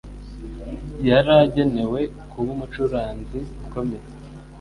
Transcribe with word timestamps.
Yari 1.07 1.31
agenewe 1.43 1.99
kuba 2.31 2.49
umucuranzi 2.55 3.39
ukomeye. 3.65 4.07